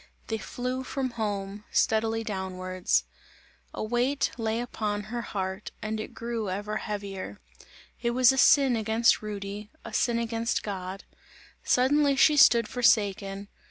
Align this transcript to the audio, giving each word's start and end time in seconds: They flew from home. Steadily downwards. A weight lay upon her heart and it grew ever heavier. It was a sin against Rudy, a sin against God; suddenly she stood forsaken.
They 0.29 0.39
flew 0.39 0.83
from 0.83 1.11
home. 1.11 1.63
Steadily 1.69 2.23
downwards. 2.23 3.03
A 3.71 3.83
weight 3.83 4.31
lay 4.35 4.59
upon 4.59 5.03
her 5.13 5.21
heart 5.21 5.69
and 5.79 5.99
it 5.99 6.15
grew 6.15 6.49
ever 6.49 6.77
heavier. 6.77 7.39
It 8.01 8.09
was 8.09 8.31
a 8.31 8.37
sin 8.39 8.75
against 8.75 9.21
Rudy, 9.21 9.69
a 9.85 9.93
sin 9.93 10.17
against 10.17 10.63
God; 10.63 11.03
suddenly 11.63 12.15
she 12.15 12.35
stood 12.35 12.67
forsaken. 12.67 13.47